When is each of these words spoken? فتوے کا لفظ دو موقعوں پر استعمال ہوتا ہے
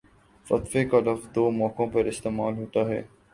فتوے 0.47 0.81
کا 0.89 0.99
لفظ 1.05 1.27
دو 1.35 1.43
موقعوں 1.59 1.87
پر 1.93 2.05
استعمال 2.13 2.53
ہوتا 2.57 2.87
ہے 2.89 3.01